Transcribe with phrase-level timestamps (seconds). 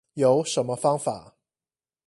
[0.15, 1.35] 有什麼方法